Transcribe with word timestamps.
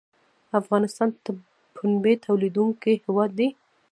افغانستان 0.59 1.09
د 1.25 1.27
پنبې 1.75 2.13
تولیدونکی 2.25 2.93
هیواد 3.05 3.29
دی 3.39 3.47